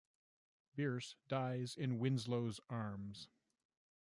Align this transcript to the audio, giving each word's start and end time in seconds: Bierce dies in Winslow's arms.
Bierce 0.75 1.15
dies 1.29 1.77
in 1.77 1.99
Winslow's 1.99 2.59
arms. 2.71 3.29